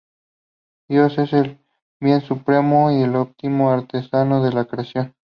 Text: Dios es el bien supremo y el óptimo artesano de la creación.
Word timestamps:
Dios 0.89 1.19
es 1.19 1.31
el 1.31 1.59
bien 1.99 2.21
supremo 2.21 2.89
y 2.91 3.03
el 3.03 3.15
óptimo 3.15 3.69
artesano 3.69 4.43
de 4.43 4.51
la 4.51 4.65
creación. 4.65 5.13